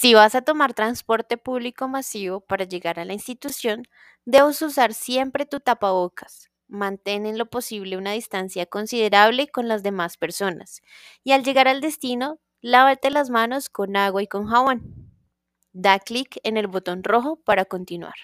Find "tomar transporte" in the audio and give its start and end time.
0.40-1.36